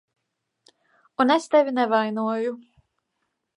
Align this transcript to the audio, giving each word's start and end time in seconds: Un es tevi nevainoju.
Un 1.25 1.35
es 1.35 1.45
tevi 1.55 1.75
nevainoju. 1.81 2.57